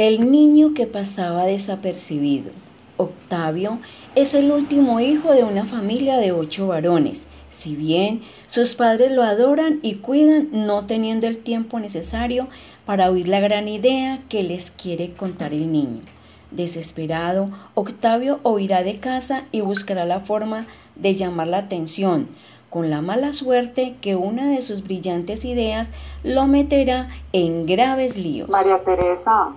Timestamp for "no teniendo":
10.52-11.26